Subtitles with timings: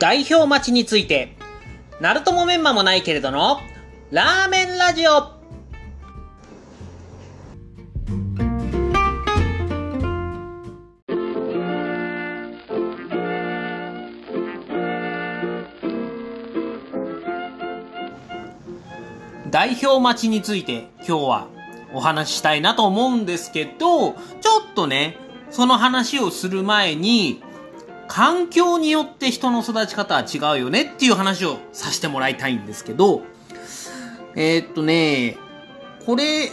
[0.00, 1.36] 代表待ちについて、
[2.00, 3.60] ナルトもメンマもないけれどの、
[4.10, 5.38] ラーメンラジオ。
[19.50, 21.48] 代表待ちについて今日は
[21.92, 24.14] お話ししたいなと思うんですけど、ちょ
[24.62, 25.18] っとね、
[25.50, 27.42] その話をする前に、
[28.10, 33.22] 環境によって人の育ち方は違うよねっていう話をさせてもらいたいんですけど、
[34.34, 35.38] えー、っとね、
[36.04, 36.50] これ、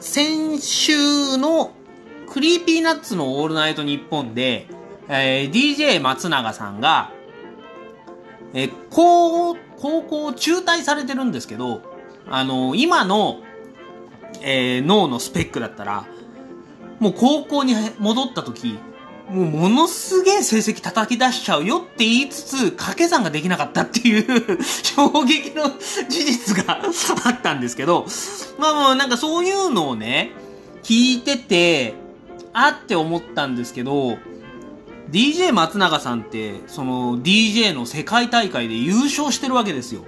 [0.00, 1.72] 先週の
[2.26, 4.66] Creepy Nuts のオールナイトニッポンで、
[5.10, 7.12] えー、DJ 松永さんが、
[8.54, 11.82] えー、高、高校中退されてるんですけど、
[12.30, 13.42] あのー、今の、
[14.40, 16.06] えー、脳のスペックだったら、
[16.98, 18.78] もう高校に戻った時、
[19.28, 25.64] もうものすげえ成績叩き出しちゃうよって言いつつ、掛け算ができなかったっていう衝撃の
[26.08, 26.80] 事実が
[27.26, 28.06] あったんですけど、
[28.58, 30.32] まあもうなんかそういうのをね、
[30.82, 31.94] 聞いてて、
[32.54, 34.16] あって思ったんですけど、
[35.10, 40.02] DJ 松永さんって、その DJ の世界大会で優勝してるわけですよ。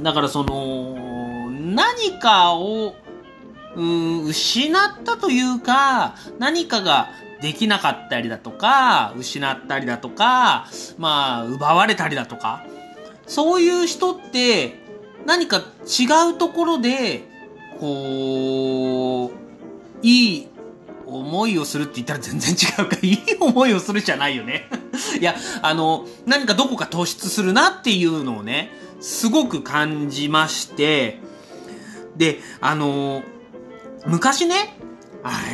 [0.00, 2.94] だからその、何かを、
[3.76, 10.66] うん、失ったというか、何かができなかったりだとか、失ったりだとか、
[10.98, 12.64] まあ、奪われたりだとか、
[13.26, 14.80] そういう人って、
[15.26, 17.22] 何か違うところで、
[17.78, 20.48] こう、いい
[21.06, 22.96] 思いをするって言ったら全然違うか。
[23.02, 24.68] いい思いをするじゃないよね。
[25.18, 31.18] いや、あの、何かどこか突出するなっていうのをね、すごく感じまして、
[32.16, 33.22] で、あの、
[34.06, 34.76] 昔ね、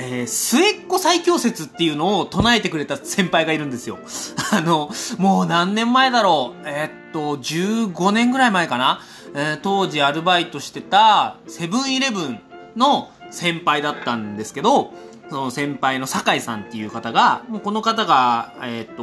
[0.00, 3.98] えー、末っ子最強説っていうのを唱えてくれた先輩がいるんですよ。
[4.53, 6.69] あの、もう何年前だろう。
[6.69, 9.00] え、っと、15年ぐらい前かな。
[9.34, 12.41] えー、当時アルバイトしてたセブンイレブン
[12.76, 14.93] の先輩だったんですけど、
[15.28, 19.03] その先輩の酒井さんっていう方が、もうこの方が、えっと、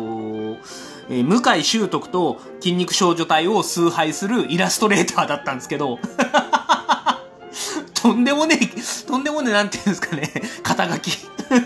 [1.09, 5.99] えー、向井修徳と筋肉少女隊を崇拝するイラストレーターだったんですけど、
[8.03, 10.29] とんでもねえ、とんでもねえ、なんていうんですかね、
[10.61, 11.17] 肩書き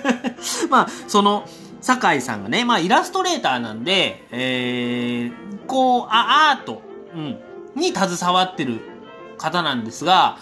[0.69, 1.49] まあ、その、
[1.81, 6.83] 酒井さんがね、まあ、イラストレーターなんで、えー、こう、あ、アート、
[7.15, 7.39] うん、
[7.75, 8.81] に携わってる
[9.39, 10.37] 方なんですが、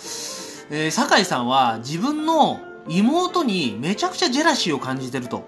[0.69, 5.45] えー、酒井さんは自分の妹にめちゃくちゃジェラシーを感じてると。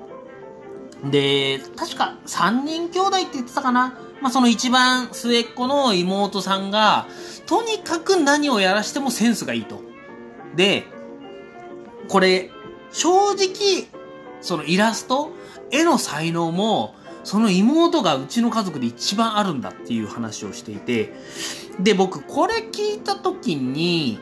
[1.04, 4.00] で、確か3人兄弟って言ってたかな。
[4.22, 7.06] まあ、その一番末っ子の妹さんが、
[7.48, 9.87] とにかく何をやらしてもセンスがいいと。
[10.58, 10.86] で、
[12.10, 12.50] これ、
[12.92, 13.88] 正直、
[14.42, 15.32] そのイラスト、
[15.72, 21.14] 絵の才能も、その妹がうちの家族で一番あるんだっていう話をしていて、
[21.80, 24.18] で、僕、これ聞いた時に、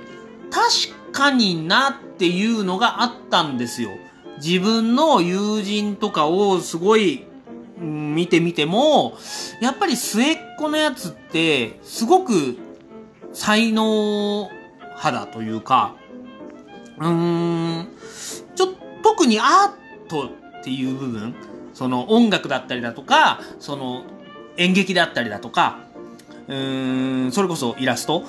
[0.52, 3.92] 確かになっていうのがあったんですよ。
[4.38, 7.26] 自分の友人とかをすごい、
[7.80, 9.18] 見てみても、
[9.62, 12.58] やっぱり末っ子のやつって、すごく
[13.32, 14.50] 才能
[14.96, 15.96] 肌というか、
[17.00, 17.88] うーん、
[18.56, 18.68] ちょ、
[19.04, 20.30] 特にアート
[20.60, 21.36] っていう部分、
[21.74, 24.04] その音楽だったりだとか、その
[24.58, 25.80] 演劇だったりだとか、
[26.48, 28.24] うーん、それこそイラスト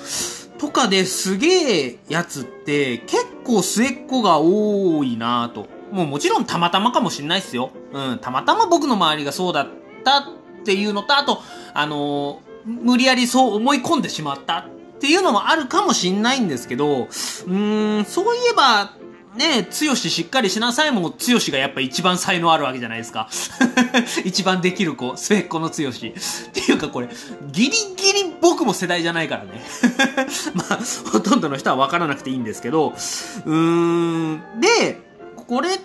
[0.58, 5.68] とかですげえやつって結構末っ子が多いなぁと。
[5.92, 7.70] もうもちろんたまたまかもしんないっすよ。
[7.92, 9.68] うん、たまたま僕の周りがそうだっ
[10.04, 10.24] たっ
[10.64, 11.40] ていうのと、あと、
[11.74, 14.64] あのー、無理やりそう思い込んでしまったっ
[14.96, 18.92] っていうのもあるかもしんないんですけど、うーん、そういえば、
[19.36, 23.28] ね、強ししっかりしなさいも強しがやっぱ一番才能あるわけじゃないですか。
[24.24, 26.14] 一番できる子、末っ子の強し。
[26.48, 27.08] っていうかこれ、
[27.52, 29.62] ギリギリ僕も世代じゃないからね。
[30.54, 30.78] まあ、
[31.12, 35.02] ほとんどの人は分からなくていいんですけど、うーん、で、
[35.46, 35.78] これっ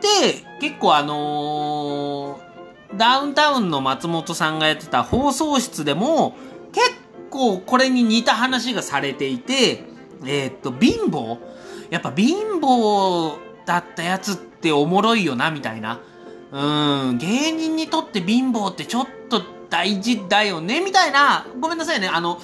[0.00, 6.36] て結構あのー、ダウンタウンの松本さんがやってた放送室でも
[6.72, 9.84] 結構これに似た話がされていて、
[10.26, 11.38] えー、っと、貧乏？
[11.90, 16.00] やっぱ貧乏だったやつっておもろいよな、みたいな。
[16.50, 21.46] うん、芸人にとって貧乏ってちょっと大事だよね、みたいな。
[21.60, 22.40] ごめんなさいね、あの、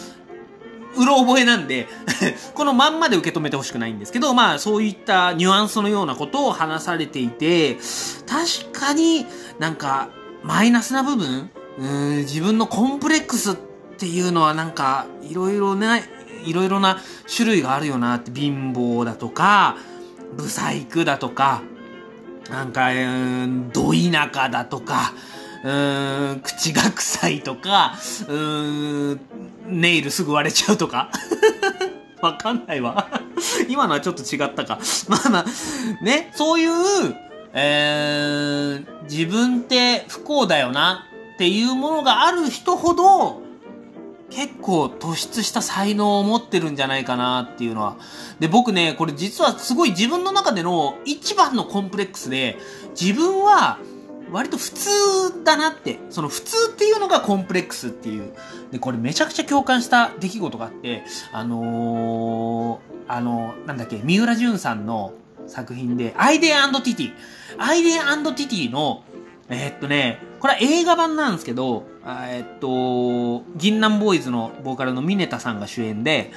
[0.97, 1.89] うろ覚えなんで
[2.55, 7.79] このまんまで受け止めてほしくないんですけど、まあそういったニュアンスのようなことを話されていて、
[8.27, 9.27] 確かに
[9.59, 10.11] なんか
[10.43, 13.55] マイナスな部分、うん自分のコンプレックスっ
[13.95, 16.03] っていうのはなんかいろいろね、
[16.45, 16.99] いろいろな
[17.35, 19.77] 種類があるよなって、貧乏だとか、
[20.37, 21.63] ブサイクだとか、
[22.51, 25.13] なんか、うん、ど田舎だとか、
[25.63, 29.21] うーん、口が臭いとか、うーん、
[29.69, 31.11] ネイルすぐ割れちゃうとか。
[32.21, 33.09] わかんないわ。
[33.69, 34.79] 今のはちょっと違ったか。
[35.09, 37.17] まあまあ、ね、そういう、
[37.53, 43.44] えー、自分って不幸だよなっていうものがある人ほど、
[44.31, 47.97] 結構突出した才能を持ってるんじゃないかなっていうのは。
[48.41, 52.59] で、僕ね、これ実はすごい自分の中での一番のコンプレックスで、
[52.99, 53.79] 自分は
[54.33, 58.33] 割と普通だなって、その普通っていうのがコンプレックスっていう。
[58.73, 65.13] で、これめちゃくちゃ共感した出来事があって、あのー、あのー、なんだっけ、三浦淳さんの
[65.47, 67.13] 作品で、アイデン＆ティティ。
[67.59, 69.05] アイデン＆ティティの、
[69.49, 76.33] えー、っとね、これは映画版なんですけど、えっと、銀杏ボーイズのボーカルのミネタさんが主演で、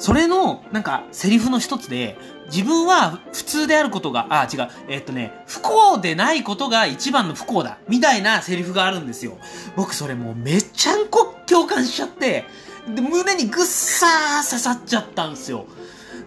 [0.00, 9.38] それの、なんか、セリフの一つで、自分は普通であることが、あ、違う、えっとね、不幸でないことが一番の不幸だ、みたいなセリフがあるんですよ。
[9.76, 12.46] 僕それもうめちゃんこ共感しちゃって、
[12.92, 15.66] で、胸にぐっさー刺さっちゃったんですよ。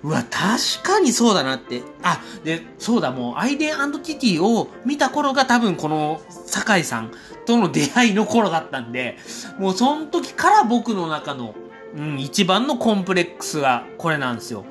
[0.03, 1.83] うわ、確かにそうだなって。
[2.01, 7.11] あ、で、そうだ、もう、アイデンティティを見た頃が多分この、酒井さん
[7.45, 9.17] との出会いの頃だったんで、
[9.59, 11.53] もうその時から僕の中の、
[11.95, 14.65] うん、一番のコンプレックスがこれなんですよ。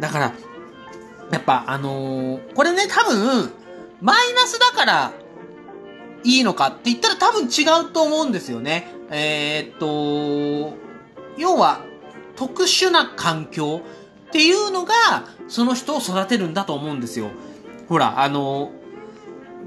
[0.00, 0.32] だから、
[1.30, 3.52] やっぱあのー、これね、多分、
[4.00, 5.12] マイナスだから
[6.24, 8.92] いいのかって言ったら多分違うと思うんですよね。
[9.10, 10.76] えー、っと、
[11.36, 11.82] 要は、
[12.36, 13.82] 特殊な環境
[14.30, 14.94] っていうのが、
[15.48, 17.30] その人を育てるんだと思うんですよ。
[17.88, 18.70] ほら、あの、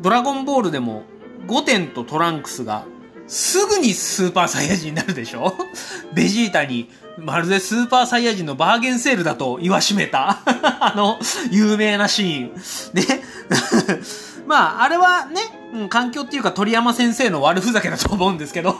[0.02, 1.04] ドラゴンボールでも、
[1.46, 2.86] ゴテンとトランクスが、
[3.28, 5.54] すぐにスーパーサイヤ人になるでしょ？
[6.14, 11.20] ベジータに、まるでスーパーサイヤ人のバーゲンセールだと言わしめた あの、
[11.52, 12.54] 有名なシーン。
[12.94, 13.24] ね。
[14.48, 15.42] まあ、あれはね、
[15.74, 18.78] うん、環境っていうか鳥山先生の悪ふざけだと思うんですけど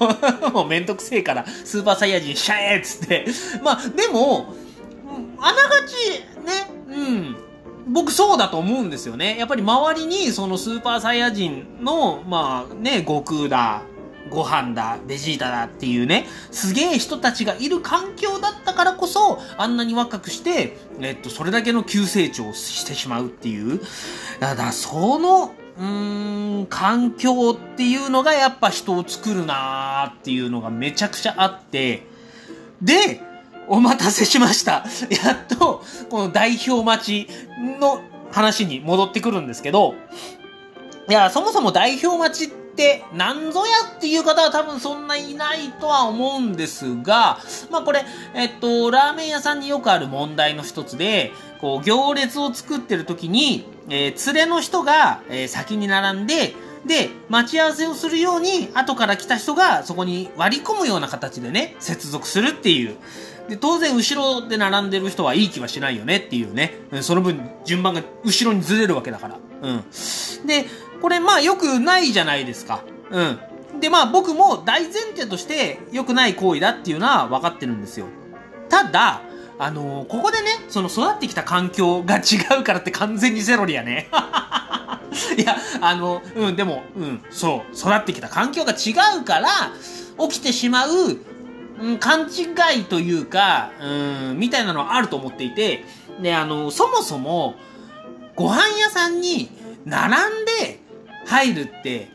[0.54, 3.26] もうめんどくせえから、スーパーサイヤ人シャーっつって。
[3.64, 4.54] まあ、でも、
[5.44, 5.96] あながち、
[6.46, 7.36] ね、うん。
[7.94, 9.38] 僕そうだと思うんですよね。
[9.38, 13.82] やっぱり周りにそのスーパーサイヤ人の、まあね、悟空だ、
[14.30, 23.82] ご飯だ、ベジータだっていうね、すげえ人たちがいる環境だったからこそ、あんなに若くして、えっと、それだけの急成長をしてしまうっていう。
[24.40, 32.08] だから、その、うーん、環境っていうのがやっぱ人を作るなーっていうのがめちゃくちゃあって、
[32.82, 33.22] で、
[33.68, 34.86] お待たせしました。
[35.24, 37.28] やっと、この代表待ち
[37.80, 38.02] の
[38.32, 39.96] 話に戻ってくるんですけど、
[41.10, 47.40] いや、そもそも代表待ちって何ぞやっていう方は多分そんないないとは思うんですが、
[47.70, 56.54] まあこれ、えっと、ラーメン屋さんによくある問題の一つで、こう、行列を作ってる時に、えー、連れの人が、えー、先に並んで、
[56.86, 62.98] で、待ち合わせをするように、後から来た人がそこに割り込むような形でね、接続するっていう。
[63.50, 66.80] で、当然後ろで並んでる人はいい気はしないよねっていうね。
[67.02, 69.40] その分順番が後ろにずれるわけだから。
[69.62, 69.84] うん。
[70.48, 70.66] で、
[71.02, 72.84] これまあ良くないじゃないですか。
[73.10, 73.40] うん。
[73.80, 78.08] でまあ僕も大前提として良くない行為だっていうのは分かってるんですよ。
[78.70, 79.22] ただ、
[79.60, 84.10] あのー、ここでね、その育ってきた環境が違うからって完全にセロリやね。
[85.38, 89.50] いや、あの、うん、でも、うん、そう、育ってきた環境が違うから、
[90.28, 91.18] 起きてしまう、
[91.80, 95.84] うん、勘違いというか、うん、みたいなのはあると思っていて、
[96.22, 97.56] で、あの、そもそも、
[98.36, 99.50] ご飯屋さんに
[99.86, 100.80] 並んで
[101.26, 102.10] 入るって、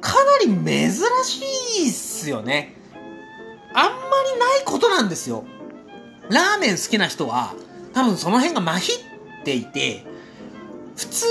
[0.00, 0.90] かなり珍
[1.24, 2.74] しいっすよね。
[3.74, 3.92] あんま
[4.32, 5.44] りないことなんですよ。
[6.30, 7.54] ラーメン好きな人は、
[7.92, 10.04] 多分その辺がまひっていて、
[10.96, 11.26] 普通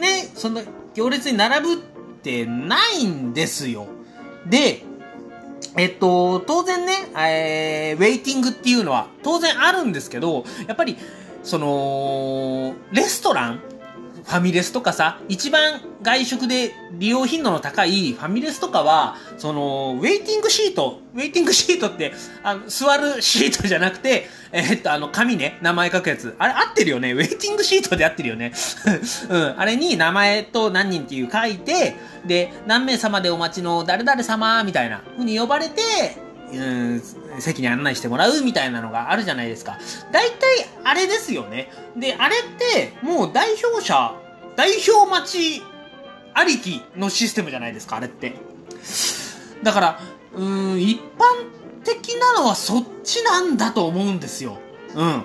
[0.00, 0.62] ね、その
[0.94, 1.76] 行列に並ぶっ
[2.22, 3.86] てないんですよ。
[4.46, 4.84] で、
[5.76, 10.96] えっと、当然ね、えー、ウェイティングっていうのは当然あるんですけど、やっぱり、
[11.42, 13.62] その、レストラン
[14.28, 26.34] ファミレスとかさ、一番外食で利用頻度の高いファミレスとかは、その、ウェイティングシート、ウェイティングシートって、あの、座るシートじゃなくて、えー、っと、あの、紙ね、名前書くやつ。
[26.38, 28.52] あれ、合ってるよねウェイティングシートで合ってるよね
[29.30, 29.54] うん。
[29.58, 36.60] あれに名前と何人っていう書いて、で、何名様でお待ちの誰々様みたいな風に呼ばれて、う
[36.96, 37.02] ん、
[37.40, 39.78] 席に案内してもらうみたいなのがあるじゃないですか。
[40.12, 41.70] 大体あれですよね。
[41.96, 44.14] で、あれってもう代表者、
[44.56, 45.62] 代表待ち
[46.34, 48.34] ありきのシステムじゃないですか、あれって。
[49.62, 50.00] だから、
[50.34, 51.48] うん、一般
[51.84, 54.58] 的なのはそっちなんだと思うんですよ。
[54.94, 55.22] うん。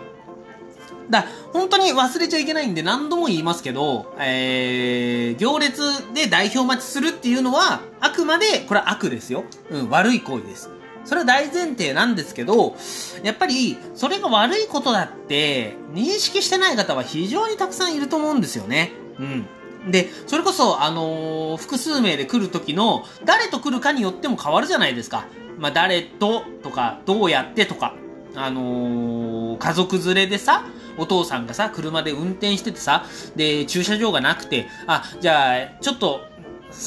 [1.09, 5.81] だ本当に忘れちゃいけないんで何度も言いますけど、えー、行列
[6.13, 9.43] で代表待ちするっていうのは、あくまで、これは悪ですよ。
[9.69, 10.69] うん、悪い行為です。
[11.05, 12.75] それは大前提なんですけど、
[13.23, 18.91] やっぱり、それが悪いことだって、認識してない方は非常にたくさんいると思うんですよね。
[19.19, 19.91] うん。
[19.91, 25.25] で、それこそ、あのー、複数名で来る時の、誰と来るかによっても変わるじゃないですか。
[25.59, 27.93] まあ、誰と、とか、どうやってとか、
[28.35, 30.65] あのー、家族連れでさ、
[30.97, 33.05] お父さんがさ、車で運転しててさ、
[33.35, 36.21] で、駐車場がなくて、あ、じゃあ、ちょっと、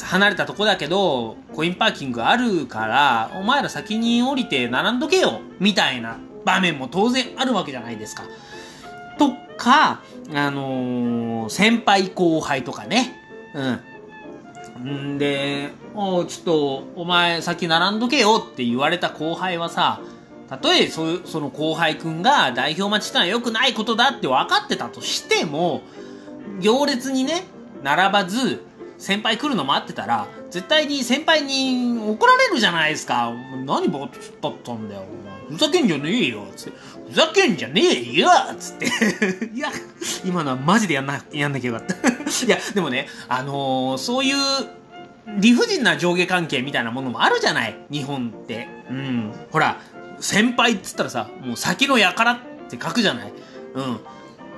[0.05, 8.23] 離れたとこだけど、コインパーキングあるから、お前ら先に降りて並んどけよ、みたいな場面も当然あるわけじゃないですか。
[9.17, 10.01] とか、
[10.33, 13.13] あのー、先輩後輩とかね。
[13.53, 15.15] うん。
[15.15, 20.01] んで、おちょっと、お前先並んどけよって言われた後輩はさ、
[20.49, 25.81] たとえそその後輩くんが代表待ちしたのは良くないことだって分かってたとしても、
[26.61, 27.43] 行列にね、
[27.83, 28.63] 並ばず、
[28.97, 33.31] 先輩来るの待ってたら、絶対に先輩に怒られるじゃないですか。
[33.65, 35.03] 何ぼーっと突っ立ったんだよ。
[35.49, 36.45] ふざけんじゃねえよ。
[36.55, 36.77] つって。
[37.09, 38.85] ふざけんじゃねえよつって。
[39.53, 39.69] いや、
[40.25, 41.95] 今のはマジでやんな、やんなきゃよかった。
[42.45, 44.35] いや、でもね、あのー、そういう
[45.37, 48.67] 理不尽な上下関係みたいなものもあるじゃない日本って。
[48.89, 49.33] うん。
[49.51, 49.77] ほら、
[50.19, 52.39] 先輩っつったらさ、もう先のやからっ
[52.69, 53.33] て書くじゃない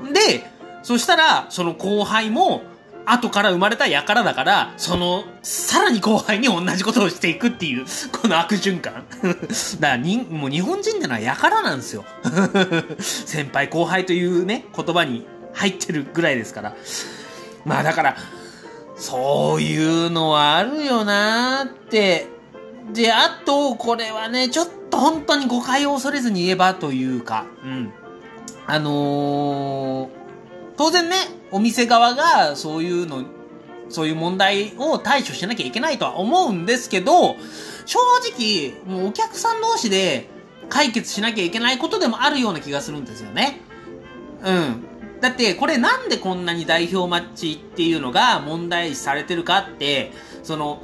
[0.04, 0.14] うん。
[0.14, 0.50] で、
[0.82, 2.64] そしたら、その後輩も、
[3.06, 9.06] 後から生まれた輩だから、その、さらに後輩に同じことをしていくっていう、この悪循環。
[9.24, 9.38] だか
[9.82, 12.06] らに、もう日本人ってのは輩なんですよ。
[13.00, 16.76] 先輩後輩というね、言葉に入ってるぐらいですから。
[17.66, 18.18] まあだから、
[18.96, 22.28] そういうのはあるよなーって。
[22.94, 27.94] で、あと、これはね、ちょっと本当に誤解を恐れずに言えばというか、うん。
[28.68, 30.19] あのー、
[30.80, 31.18] 当然ね、
[31.52, 33.26] お店側がそういうの、
[33.90, 37.36] そういう問題を対処しなきゃいけないとは思うんですけど、
[37.86, 38.00] 正
[38.32, 40.30] 直、もうお客さん同士で
[40.70, 43.60] 解決しなきゃいけないことでもあるような気がするんですよね。
[44.42, 44.86] うん。
[45.20, 50.82] だって、これなんでこんなに代表マッチっていうのが問題視されてるかって、その、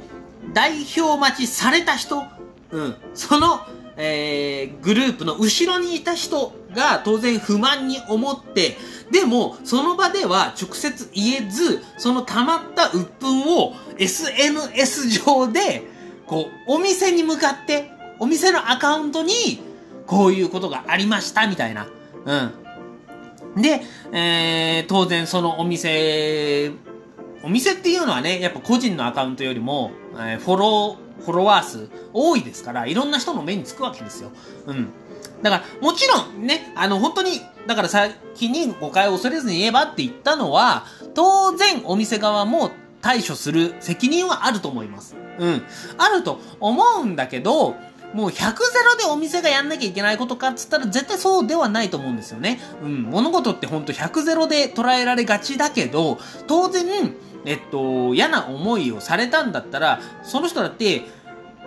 [0.52, 2.22] 代表待ちされた人、
[2.70, 3.60] うん、その、
[3.96, 8.76] えー、グループの後ろにいた人が当然不満に思って、
[9.10, 15.82] でも、その場では直接言えず、その溜まった鬱憤を SNS 上で、
[16.26, 17.90] こう、お店に向かって、
[18.20, 19.32] お店のアカウントに、
[20.06, 21.88] こういうことがありました、みたいな。
[22.24, 23.62] うん。
[23.62, 23.80] で、
[24.12, 26.70] えー、当然そのお店、
[27.42, 34.30] お店っていうのはね、やっぱ個人のアカウントよりも、えー、フォロー、フォロワー数多いですから、いろんな人の目につくわけですよ。
[34.66, 34.88] うん。
[35.42, 45.16] だから、もちろんね、あの、本当に、だから先に誤解を恐れずに言えばって言ったのは、当然お店側も対処する責任はあると思います。
[45.38, 45.62] うん。
[45.98, 47.76] あると思うんだけど、
[48.14, 52.60] もう100ゼロでお店がやんなきゃいけないことかっつったら絶対そうではないと思うんですよね。
[52.82, 53.02] うん。
[53.02, 57.14] 物事ってほんと100ゼロで捉えられがちだけど、当然、
[57.44, 61.02] えっと、嫌な思いをされたんだったら、その人だって、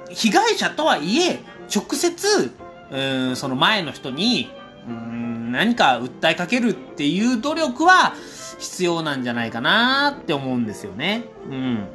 [0.10, 1.40] 被害者とはいえ、
[1.74, 2.52] 直接、
[2.92, 4.50] うん、その前の人に、
[4.88, 8.14] うん、何か訴えかけるっていう努力は
[8.58, 11.24] 必要なんじゃないかなって思うんですよね。
[11.50, 11.88] うん。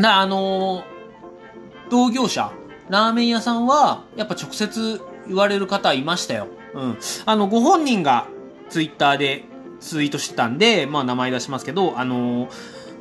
[0.00, 0.84] だあの、
[1.90, 2.52] 同業者、
[2.88, 6.46] ラーメン屋さんは、やっぱ直接言われる方いましたよ。
[6.74, 6.98] うん。
[7.26, 8.26] あの、ご本人が
[8.70, 9.44] ツイッターで
[9.80, 12.48] ツイートしてたんで、まあ名前出しますけど、あの、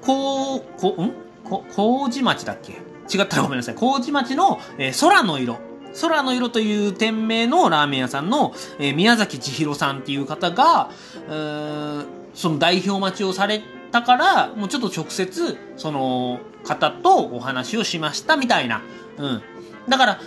[0.02, 1.14] こう、こ、ん？
[1.44, 2.74] こ、麹町だっけ？
[3.14, 3.76] 違ったらごめんなさい。
[3.76, 5.60] 麹町の、えー、空の色。
[6.00, 10.92] 空の色という店名のラーメン屋さんの、えー、宮崎千尋さんっていう方が、
[11.27, 13.62] えー、その代表待ちをされ
[13.92, 18.82] たから、もうちょっと直接、その方とお話をしましたみたいな。
[19.18, 19.42] うん。
[19.89, 20.22] だから、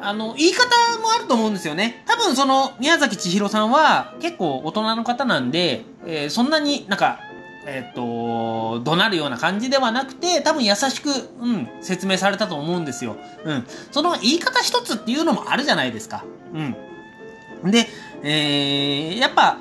[0.00, 0.66] あの、言い方
[1.00, 2.04] もあると思うんですよね。
[2.06, 7.20] 多分その、宮崎千尋さんは結構大人の方なんで、えー、そんなになんか、
[7.68, 13.16] えっ、と、怒鳴るような感じではなくて、多分優しく、うん、説明されたと思うんですよ。
[13.44, 13.66] うん。
[13.90, 16.24] その言い方一つっていうのもあるじゃないですか。
[16.54, 17.70] うん。
[17.70, 17.88] で、
[18.22, 19.58] えー、やっぱ、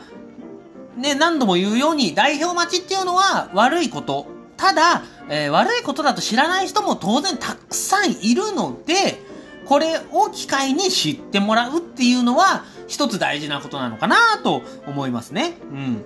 [0.95, 4.27] ね、何度も言うように、代表待ちっていうのは悪いこと。
[4.55, 9.19] ただ、えー、悪いことだと知らない人も当然たくさんいるので、
[9.65, 15.57] これを機会に知ってもらうっていうのは、一つ大事なことなのかなと思いますね。
[15.71, 16.05] うん。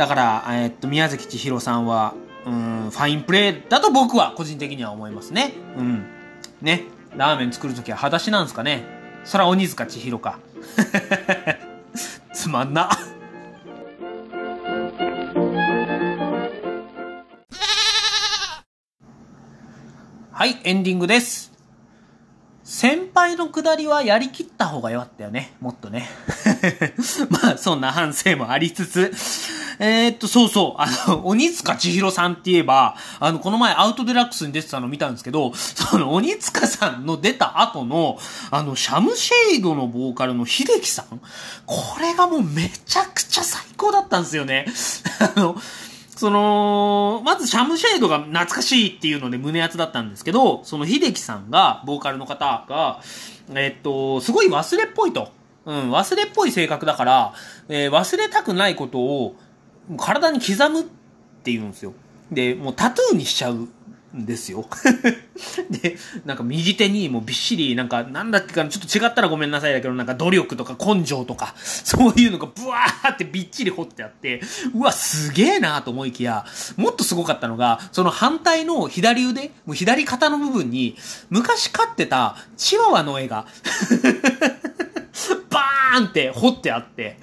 [0.00, 2.14] だから、えっと、宮崎千尋さんは、
[2.46, 5.52] うん、ファインプレーだと僕は個人的には思いますね。
[5.76, 6.06] うん。
[6.62, 6.84] ね。
[7.18, 8.82] ラーメン作るときは裸足なんですかね。
[9.24, 10.38] そら鬼塚千尋か。
[12.32, 12.88] つまんな。
[20.32, 21.52] はい、エンディングです。
[22.64, 25.52] 先輩のくだりはやりきった方がよかったよね。
[25.60, 26.08] もっとね。
[27.28, 29.12] まあ、そんな反省もありつつ
[29.82, 38.18] えー、っと、そうそう、あの、 鬼塚千尋さんって言えば、あの、この前アウトデラックスに出てたの見たんですけど、 その鬼塚さんの出た後の、
[38.50, 41.20] あの、シャムシェイドのボーカルの秀樹さん
[41.64, 44.66] これがもうめちゃくちゃ最高だったんですよね。
[45.34, 45.56] あの、
[46.14, 53.00] その、まずシャムシェードが懐かしいっていうので胸熱だったんですけど、その秀樹さんが、ボーカルの方が、
[53.54, 55.32] えっと、すごい忘れっぽいと。
[55.64, 57.32] うん、忘れっぽい性格だから、
[57.70, 59.36] えー忘れたくないことを
[59.96, 60.84] 体に刻むっ
[61.42, 61.92] て言うんですよ。
[62.30, 64.66] で、もうタトゥーにしちゃうんですよ。
[65.70, 74.40] で、なんか右手にもうびっしり、なんかなんだっけかな、ちょっと違ったらごめんなさいだけど、なんか努力とか根性とか、 そういうのがブワーってびっちり彫ってあって、
[74.74, 76.44] うわ、すげえなと思いきや、
[76.76, 80.96] もっとすごかったのが、その反対の左腕、もう左肩の部分に、
[81.28, 83.46] 昔飼ってたチワワの絵が、
[85.50, 87.18] バーンって彫ってあって、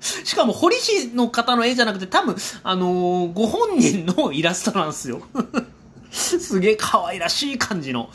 [0.24, 5.22] しかも彫り師の方の絵じゃなくて多分、あのーご本人のイラストなんですよ。
[6.10, 8.10] すげえ可愛らしい感じの。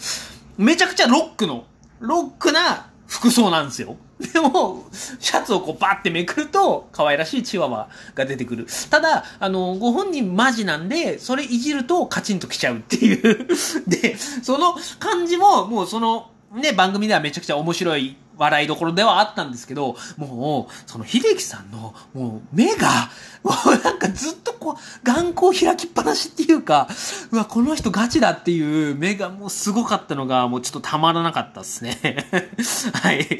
[0.57, 1.65] めちゃくちゃロックの、
[1.99, 3.97] ロックな服装なんですよ。
[4.19, 4.85] でも、
[5.19, 8.65] シャツをこうバーってめくると、可愛らしいチワワが出てくる。
[8.89, 13.47] ただ、あの、ご本人マジなんで、それいじるとカチンときちゃうっていう。
[13.87, 23.09] で、その感じも、もうその、ね、番組ではめちゃくちゃ面白い笑いどころではあったんですけど、もう、その秀樹さんの、もう目が、
[23.43, 26.87] もうなんかずっとこう、眼光開きっぱなしっていうか、
[27.31, 32.27] うわ、この人ガチだっていう目がもうすごかったのが、もうちょっとたまらなかったですね。
[32.93, 33.39] はい。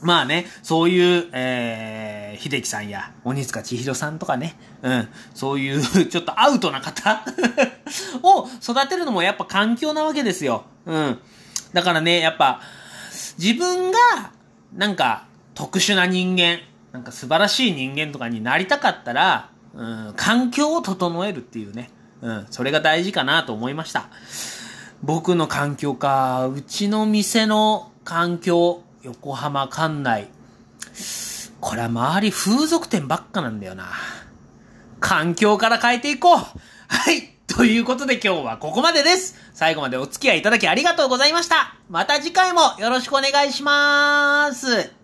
[0.00, 7.24] まあね、そういう、えー、秀樹さんや、鬼塚千尋さんとかね、うん、そういう、ちょっとアウトな方
[8.22, 10.64] を育てるのもやっぱ環境なわけですよ。
[10.86, 11.18] うん。
[11.72, 12.60] だからね、やっぱ、
[13.38, 13.98] 自分が、
[14.74, 16.60] なんか、特殊な人間、
[16.92, 21.90] なんか素晴らしい人間とかになりたかったら、うん、環境を整えるっていうね、
[22.22, 24.08] うん、それが大事かなと思いました。
[25.02, 30.28] 僕の環境か、うちの店の環境、横浜管内。
[31.60, 33.90] これは周り風俗店ばっかなんだよな。
[35.00, 39.34] 環境から変えていこうはいということで今日はここまでです。
[39.52, 41.74] 最後までお付き合いいただきありがとうございました。
[41.88, 44.97] また次回もよろしくお願いします。